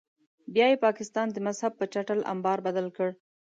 بیا 0.53 0.65
یې 0.71 0.81
پاکستان 0.85 1.27
د 1.31 1.37
مذهب 1.47 1.73
په 1.79 1.85
چټل 1.93 2.19
امبار 2.33 2.59
بدل 2.67 2.87
کړ. 2.97 3.09